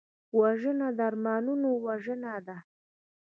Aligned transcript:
وژنه 0.39 0.87
د 0.97 0.99
ارمانونو 1.09 1.69
وژنه 1.85 2.33
ده 2.47 2.57